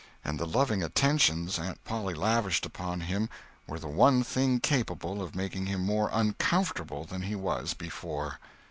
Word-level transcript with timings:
And 0.25 0.39
the 0.39 0.47
loving 0.47 0.81
attentions 0.81 1.59
Aunt 1.59 1.83
Polly 1.83 2.15
lavished 2.15 2.65
upon 2.65 3.01
him 3.01 3.29
were 3.67 3.77
the 3.77 3.87
one 3.87 4.23
thing 4.23 4.59
capable 4.59 5.21
of 5.21 5.35
making 5.35 5.67
him 5.67 5.85
more 5.85 6.09
uncomfortable 6.11 7.03
than 7.05 7.21
he 7.21 7.35
was 7.35 7.75
before. 7.75 8.39